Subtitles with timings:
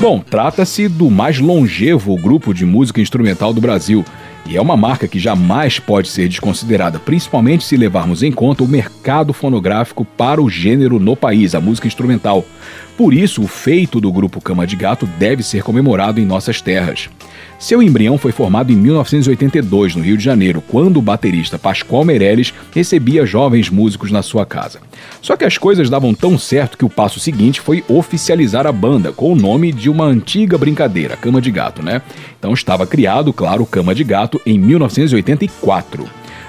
[0.00, 4.04] Bom, trata-se do mais longevo grupo de música instrumental do Brasil.
[4.44, 8.68] E é uma marca que jamais pode ser desconsiderada, principalmente se levarmos em conta o
[8.68, 12.44] mercado fonográfico para o gênero no país, a música instrumental.
[12.96, 17.08] Por isso, o feito do grupo Cama de Gato deve ser comemorado em nossas terras.
[17.62, 22.52] Seu embrião foi formado em 1982, no Rio de Janeiro, quando o baterista Pascoal Meirelles
[22.74, 24.80] recebia jovens músicos na sua casa.
[25.20, 29.12] Só que as coisas davam tão certo que o passo seguinte foi oficializar a banda
[29.12, 32.02] com o nome de uma antiga brincadeira, Cama de Gato, né?
[32.36, 36.04] Então estava criado, claro, Cama de Gato em 1984.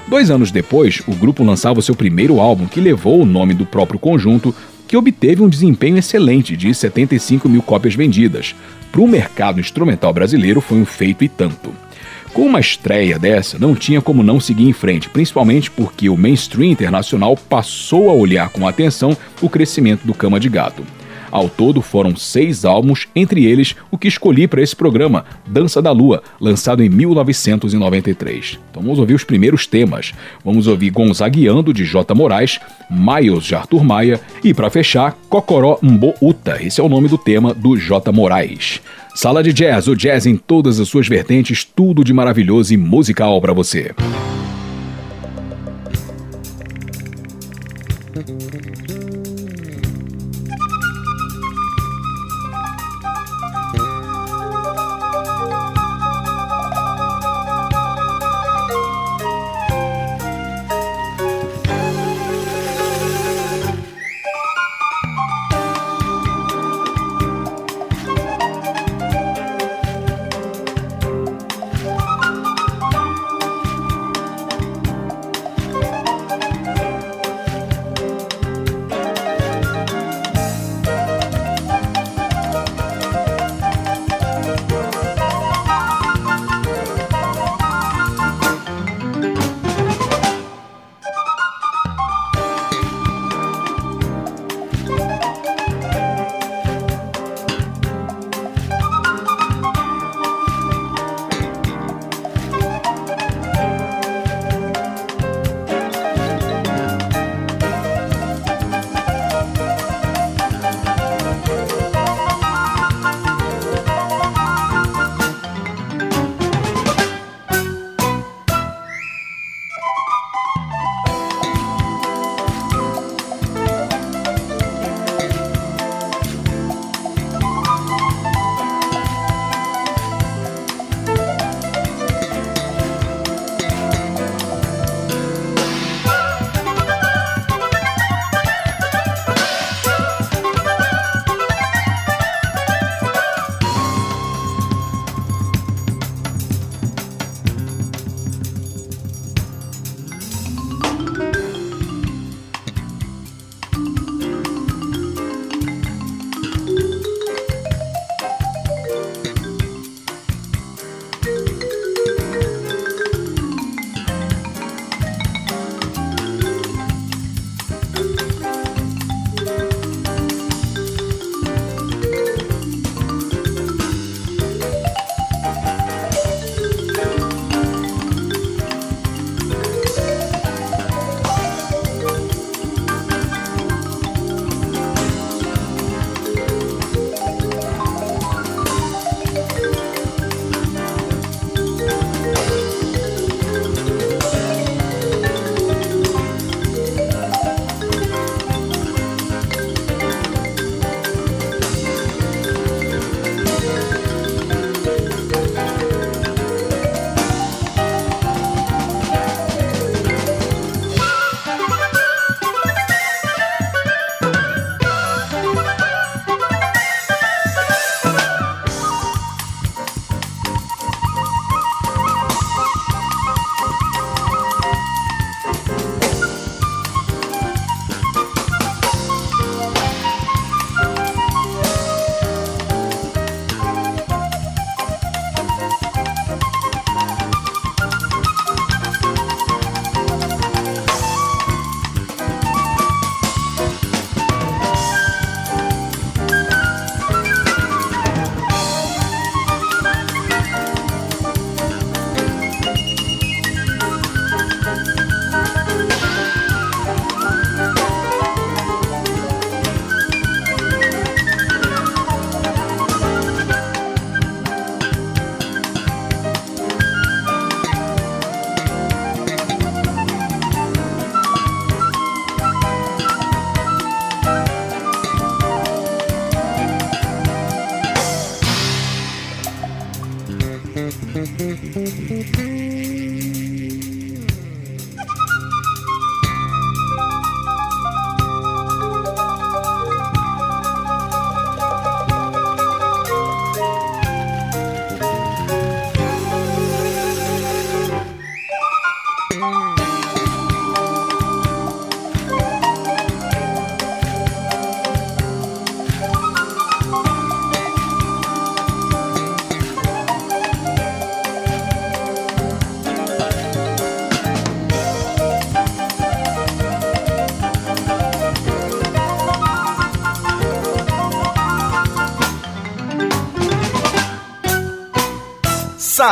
[0.08, 4.00] Dois anos depois, o grupo lançava seu primeiro álbum, que levou o nome do próprio
[4.00, 4.54] conjunto,
[4.88, 8.56] que obteve um desempenho excelente de 75 mil cópias vendidas.
[8.94, 11.74] Para o mercado instrumental brasileiro foi um feito e tanto.
[12.32, 16.70] Com uma estreia dessa, não tinha como não seguir em frente, principalmente porque o mainstream
[16.70, 20.84] internacional passou a olhar com atenção o crescimento do Cama de Gato.
[21.34, 25.92] Ao todo foram seis álbuns, entre eles o que escolhi para esse programa, Dança da
[25.92, 28.60] Lua, lançado em 1993.
[28.70, 30.14] Então vamos ouvir os primeiros temas.
[30.46, 32.14] Vamos ouvir Gonzagueando, de J.
[32.14, 37.08] Moraes, Miles, de Arthur Maia, e para fechar, Cocoró Mbo Uta, esse é o nome
[37.08, 38.12] do tema do J.
[38.12, 38.80] Moraes.
[39.16, 43.42] Sala de Jazz, o jazz em todas as suas vertentes, tudo de maravilhoso e musical
[43.42, 43.92] para você.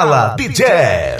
[0.01, 1.10] Sala de Jazz.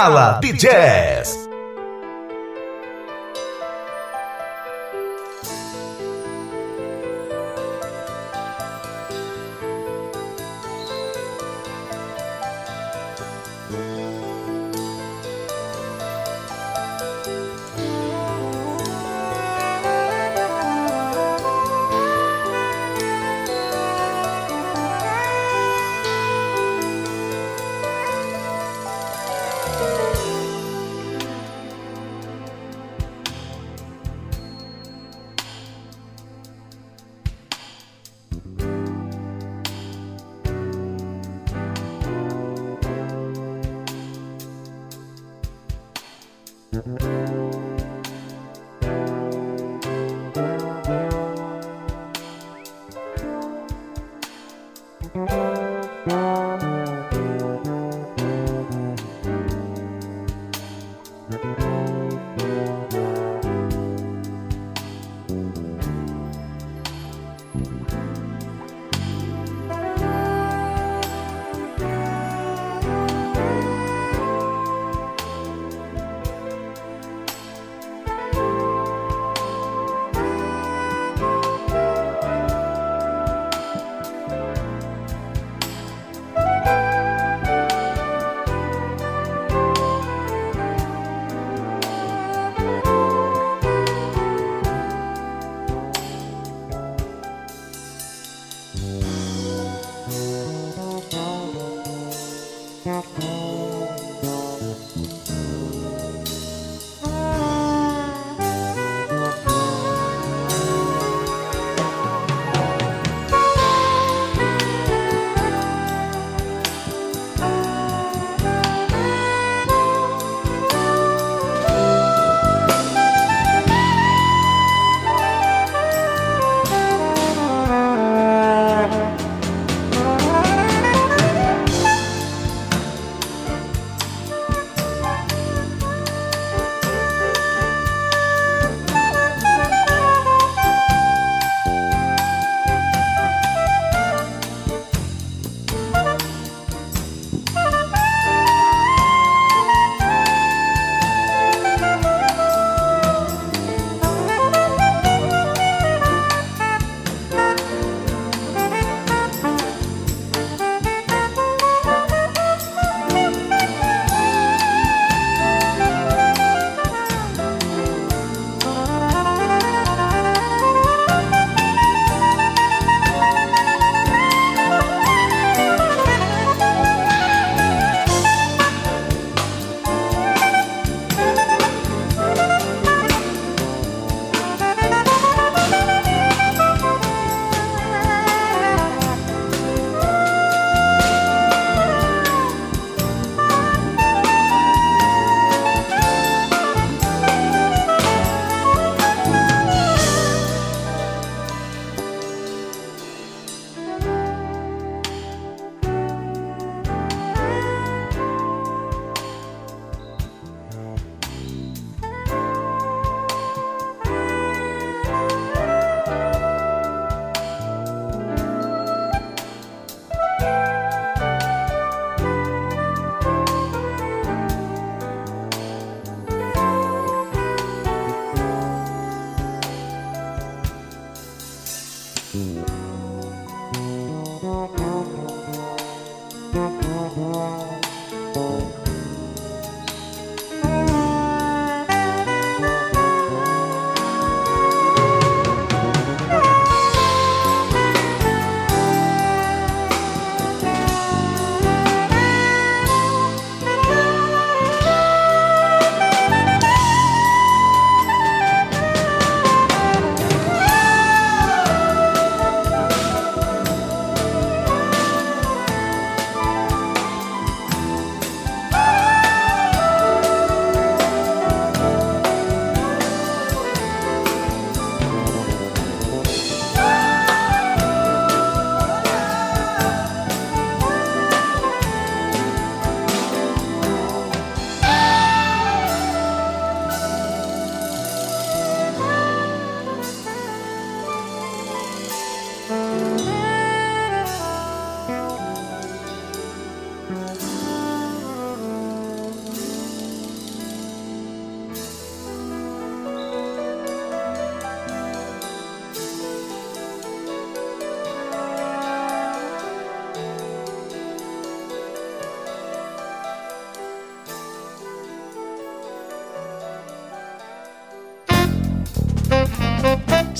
[0.00, 1.39] Sala de Jazz.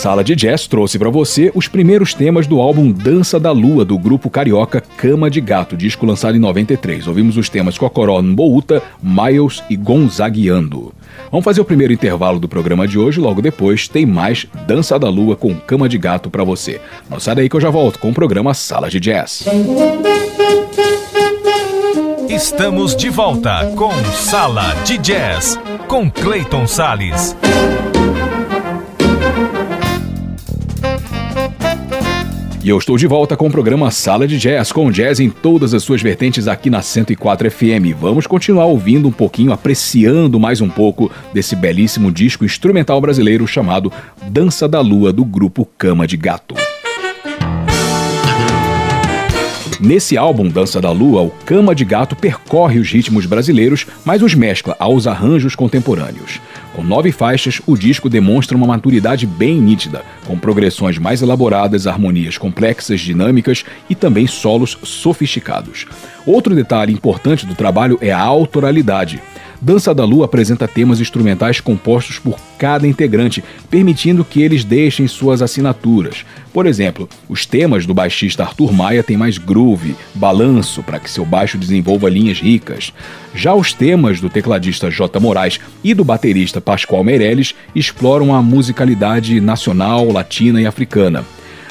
[0.01, 3.99] Sala de Jazz trouxe para você os primeiros temas do álbum Dança da Lua, do
[3.99, 7.07] grupo carioca Cama de Gato, disco lançado em 93.
[7.07, 10.95] Ouvimos os temas Cocoró Mbouta, Miles e Gonzagueando.
[11.31, 15.11] Vamos fazer o primeiro intervalo do programa de hoje, logo depois tem mais Dança da
[15.11, 16.81] Lua com Cama de Gato para você.
[17.11, 19.45] Não sai daí que eu já volto com o programa Sala de Jazz.
[22.27, 27.37] Estamos de volta com Sala de Jazz, com Clayton Sales.
[32.63, 35.73] E eu estou de volta com o programa Sala de Jazz, com jazz em todas
[35.73, 37.97] as suas vertentes aqui na 104 FM.
[37.99, 43.91] Vamos continuar ouvindo um pouquinho, apreciando mais um pouco desse belíssimo disco instrumental brasileiro chamado
[44.29, 46.55] Dança da Lua, do grupo Cama de Gato.
[49.81, 54.35] Nesse álbum Dança da Lua, o Cama de Gato percorre os ritmos brasileiros, mas os
[54.35, 56.39] mescla aos arranjos contemporâneos.
[56.75, 62.39] Com nove faixas, o disco demonstra uma maturidade bem nítida, com progressões mais elaboradas, harmonias
[62.39, 65.87] complexas, dinâmicas e também solos sofisticados.
[66.25, 69.21] Outro detalhe importante do trabalho é a autoralidade.
[69.63, 75.43] Dança da Lua apresenta temas instrumentais compostos por cada integrante, permitindo que eles deixem suas
[75.43, 76.25] assinaturas.
[76.51, 81.27] Por exemplo, os temas do baixista Arthur Maia têm mais groove, balanço, para que seu
[81.27, 82.91] baixo desenvolva linhas ricas.
[83.35, 85.21] Já os temas do tecladista J.
[85.21, 91.23] Moraes e do baterista Pascoal Meirelles exploram a musicalidade nacional, latina e africana.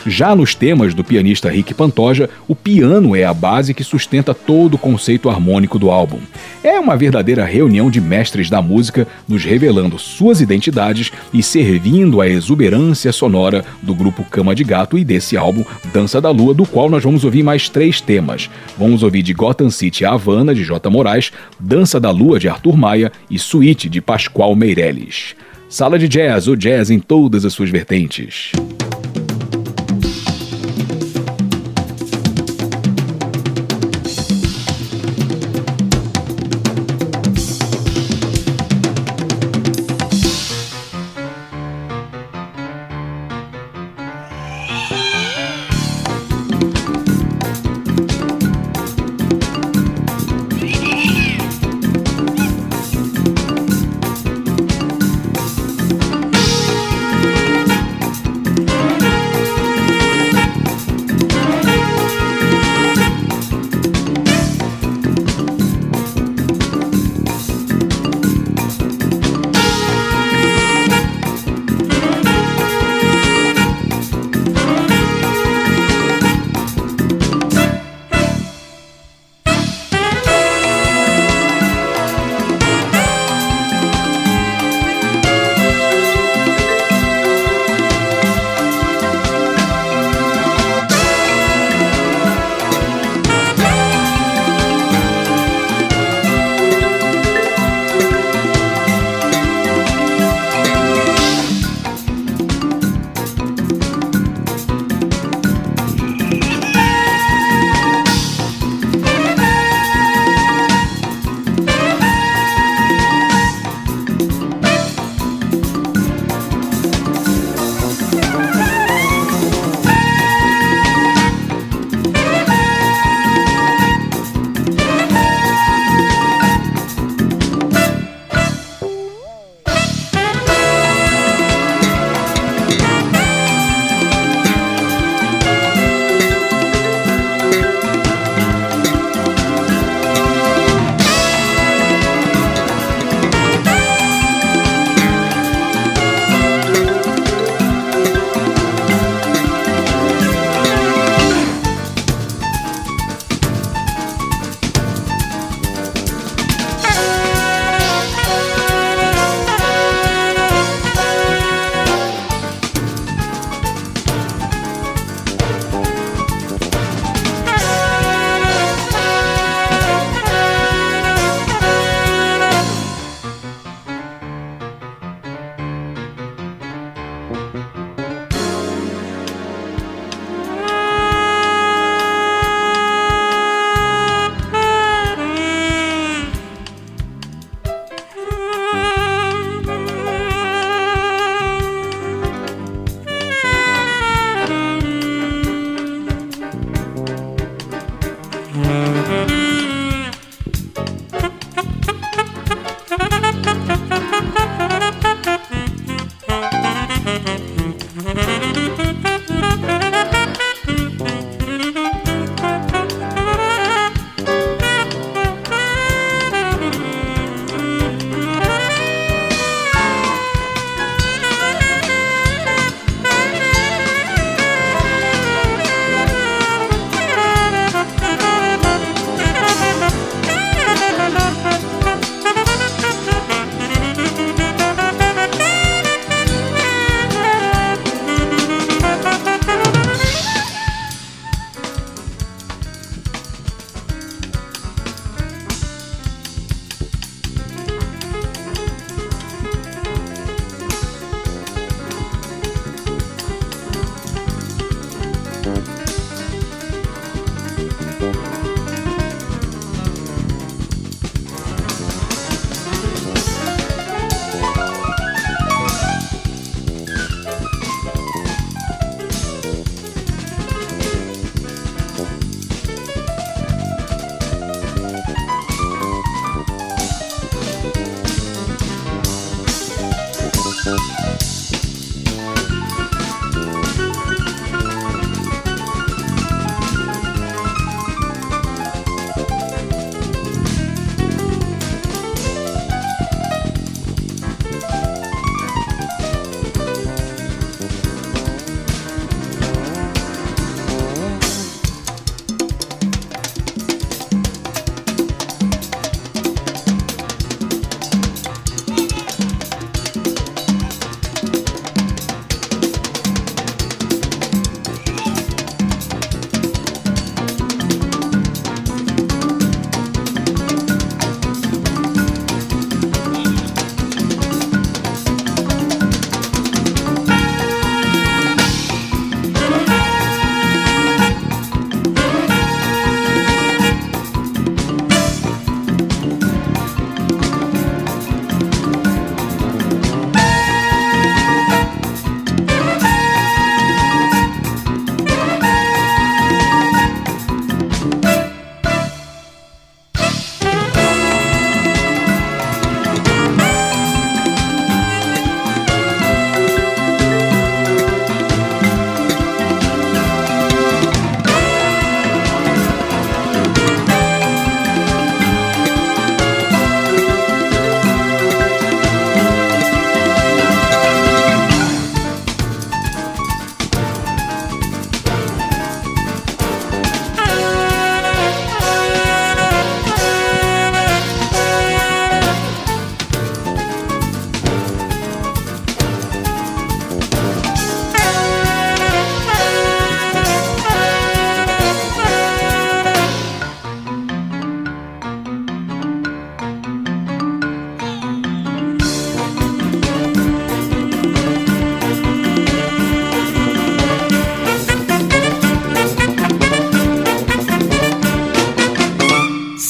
[0.05, 4.75] Já nos temas do pianista Rick Pantoja, o piano é a base que sustenta todo
[4.75, 6.19] o conceito harmônico do álbum.
[6.63, 12.27] É uma verdadeira reunião de mestres da música, nos revelando suas identidades e servindo à
[12.27, 16.89] exuberância sonora do grupo Cama de Gato e desse álbum Dança da Lua, do qual
[16.89, 18.49] nós vamos ouvir mais três temas.
[18.77, 20.89] Vamos ouvir de Gotham City a Havana, de J.
[20.89, 25.35] Moraes, Dança da Lua, de Arthur Maia e Suíte, de Pascoal Meirelles.
[25.69, 28.51] Sala de Jazz, o jazz em todas as suas vertentes.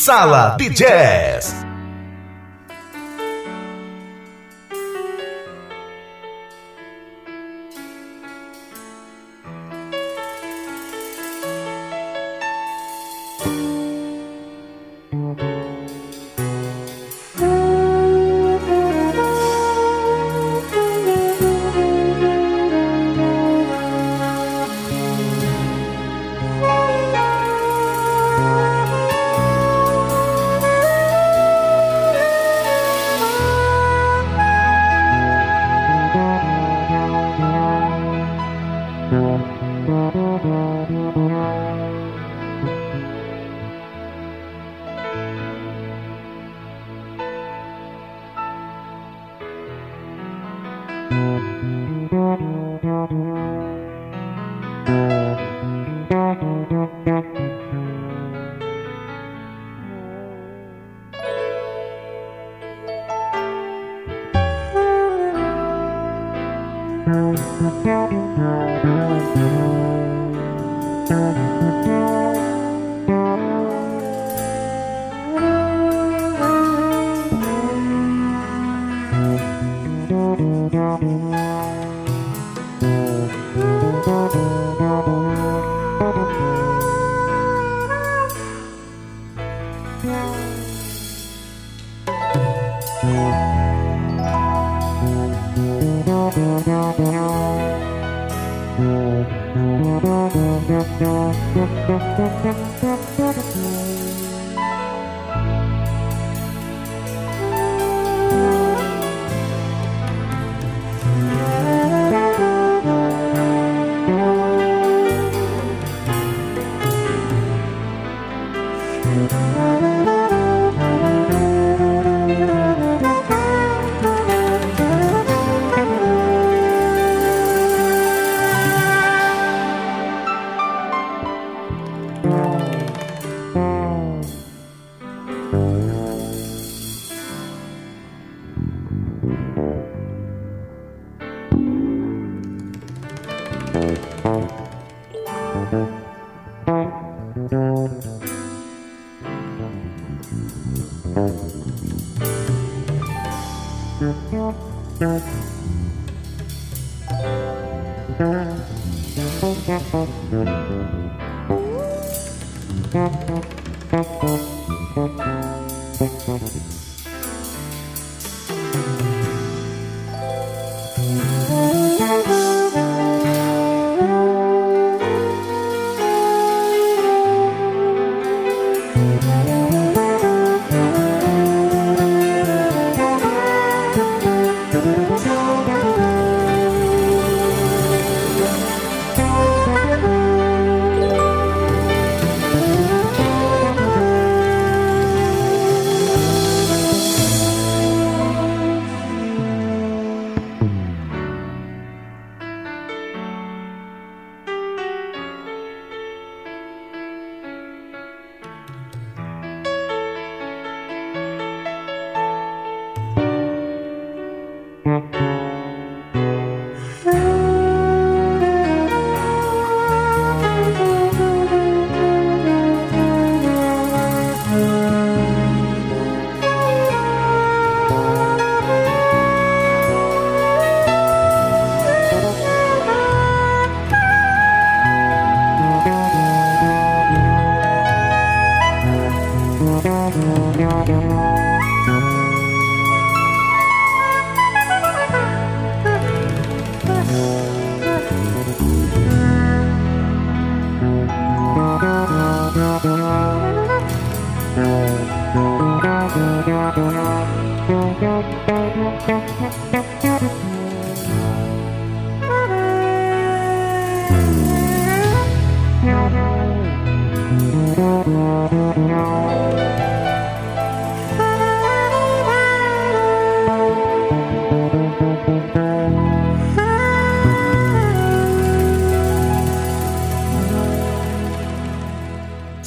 [0.09, 1.58] Sala de Jazz.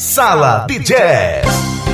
[0.02, 1.91] Sala de Jazz.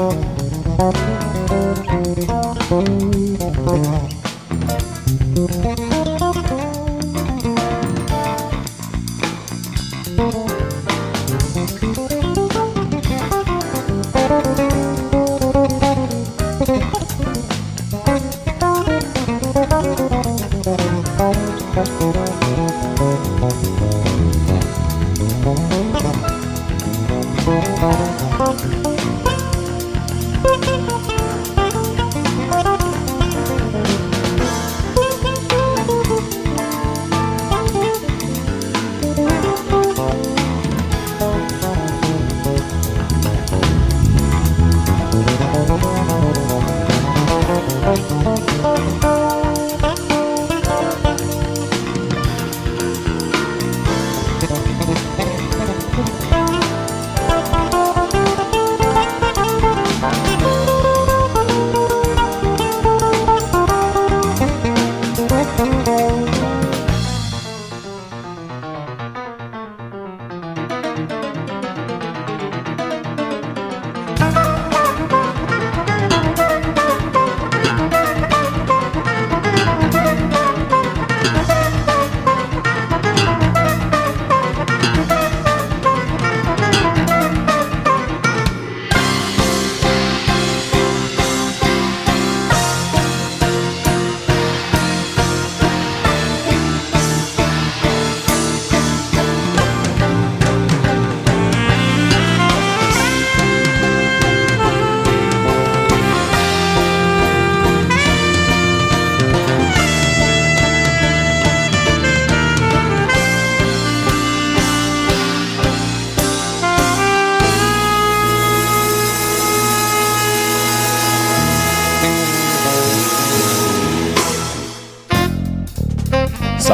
[0.00, 0.14] Thank
[5.80, 5.89] you.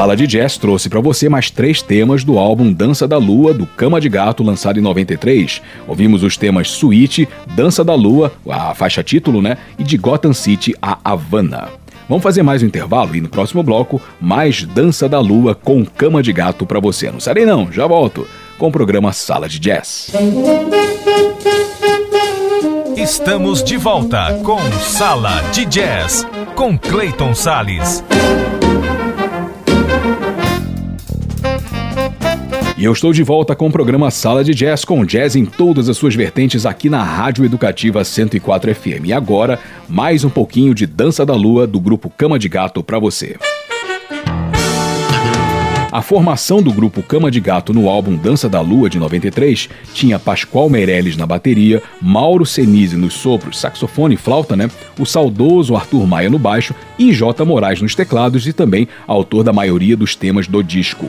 [0.07, 3.67] Sala de Jazz trouxe para você mais três temas do álbum Dança da Lua, do
[3.67, 5.61] Cama de Gato, lançado em 93.
[5.85, 9.59] Ouvimos os temas Suíte, Dança da Lua, a faixa título, né?
[9.77, 11.71] E de Gotham City a Havana.
[12.09, 16.23] Vamos fazer mais um intervalo e no próximo bloco, mais Dança da Lua com Cama
[16.23, 17.11] de Gato para você.
[17.11, 18.29] Não sarei não, já volto
[18.59, 20.13] com o programa Sala de Jazz.
[22.97, 28.05] Estamos de volta com Sala de Jazz com Clayton Sales.
[32.79, 35.89] E eu estou de volta com o programa Sala de Jazz, com jazz em todas
[35.89, 39.07] as suas vertentes aqui na Rádio Educativa 104 FM.
[39.07, 39.59] E agora,
[39.89, 43.39] mais um pouquinho de Dança da Lua do grupo Cama de Gato para você.
[45.91, 50.19] A formação do grupo Cama de Gato no álbum Dança da Lua de 93 tinha
[50.19, 54.71] Pascoal Meirelles na bateria, Mauro Senise nos sopros, saxofone e flauta, né?
[54.99, 57.43] O saudoso Arthur Maia no baixo e J.
[57.43, 61.09] Moraes nos teclados e também autor da maioria dos temas do disco.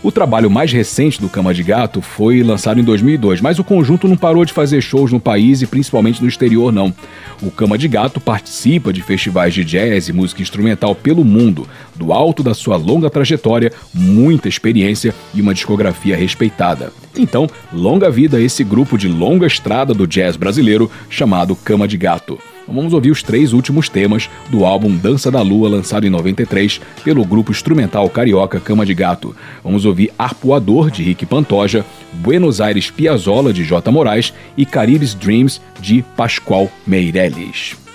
[0.00, 4.06] O trabalho mais recente do Cama de Gato foi lançado em 2002, mas o conjunto
[4.06, 6.94] não parou de fazer shows no país e principalmente no exterior, não.
[7.42, 12.12] O Cama de Gato participa de festivais de jazz e música instrumental pelo mundo, do
[12.12, 16.92] alto da sua longa trajetória, muita experiência e uma discografia respeitada.
[17.16, 21.96] Então, longa vida a esse grupo de longa estrada do jazz brasileiro chamado Cama de
[21.96, 22.38] Gato.
[22.68, 27.24] Vamos ouvir os três últimos temas do álbum Dança da Lua, lançado em 93 pelo
[27.24, 29.34] grupo instrumental carioca Cama de Gato.
[29.64, 33.90] Vamos ouvir Arpoador, de Rick Pantoja, Buenos Aires Piazzolla, de J.
[33.90, 37.87] Moraes e Caribes Dreams, de Pascoal Meirelles.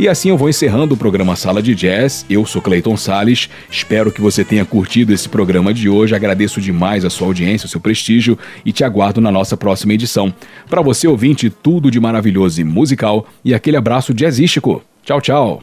[0.00, 2.24] E assim eu vou encerrando o programa Sala de Jazz.
[2.30, 3.50] Eu sou Clayton Sales.
[3.70, 6.14] Espero que você tenha curtido esse programa de hoje.
[6.14, 10.32] Agradeço demais a sua audiência, o seu prestígio e te aguardo na nossa próxima edição.
[10.70, 14.82] Para você ouvinte, tudo de maravilhoso e musical e aquele abraço jazzístico.
[15.04, 15.62] Tchau, tchau.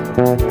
[0.13, 0.41] Thank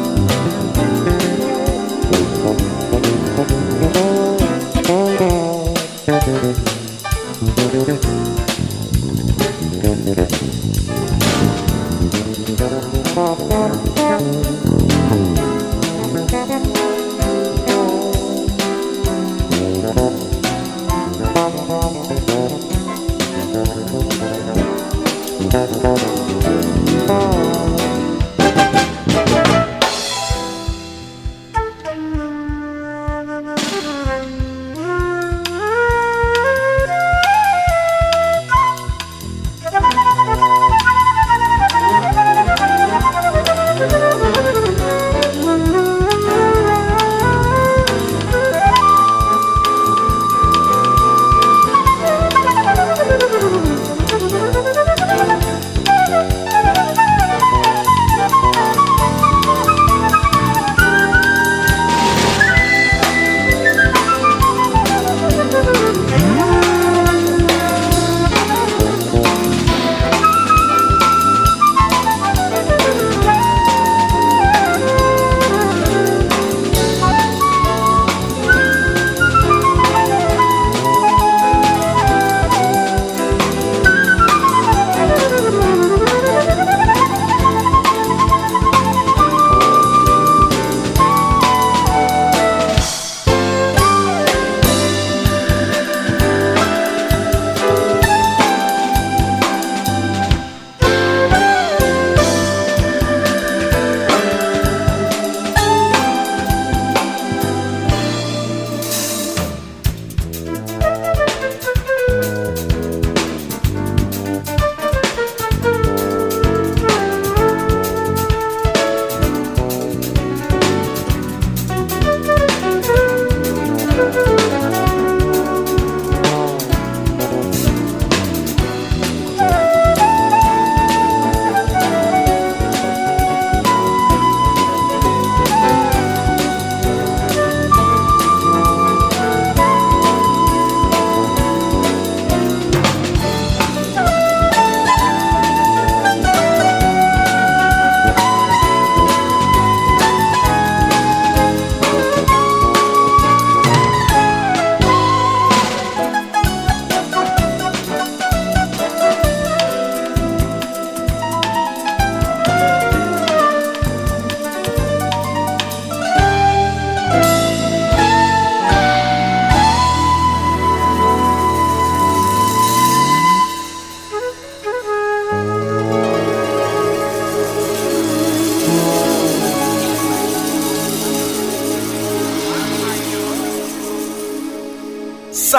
[0.00, 0.05] you.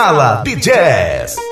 [0.08, 1.47] Sala de Jazz.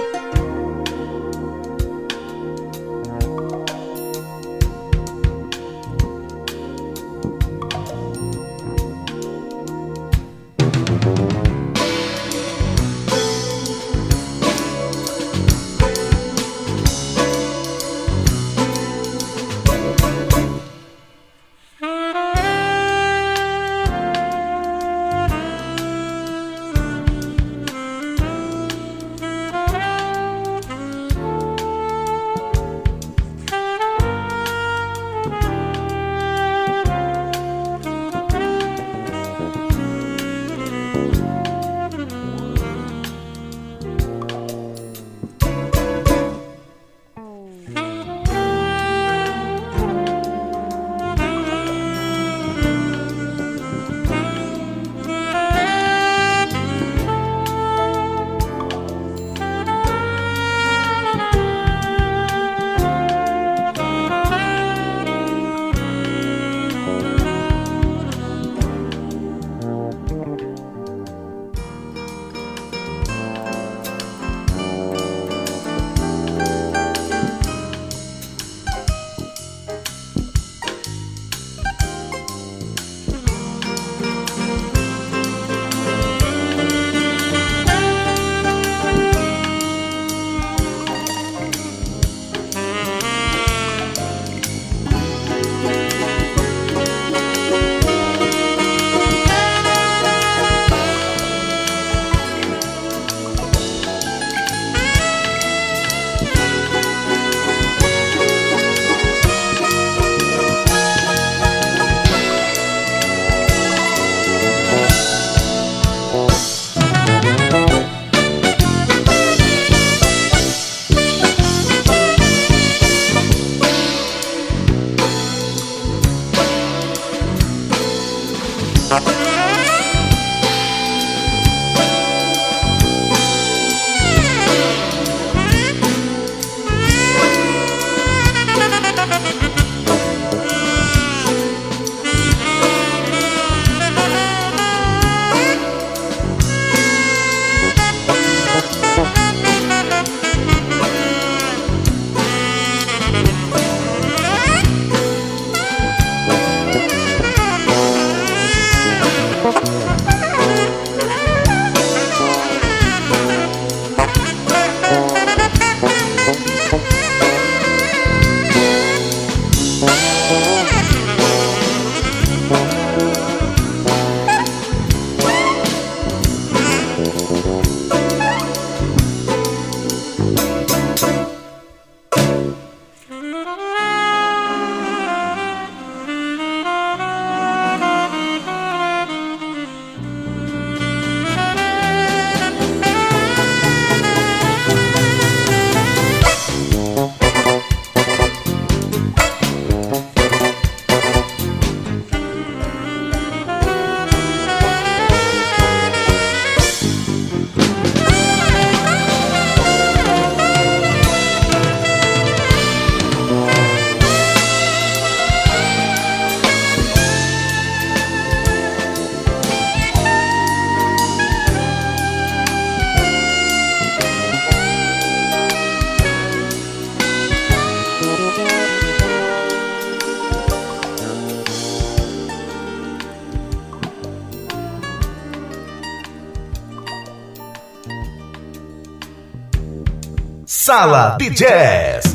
[240.76, 242.15] Sala de Jazz.